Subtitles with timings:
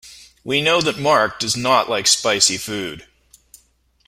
[0.43, 3.05] We know that Mark does not like spicy food.